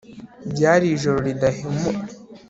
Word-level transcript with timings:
Byari 0.51 0.85
ijoro 0.95 1.17
ridahumeka 1.27 2.11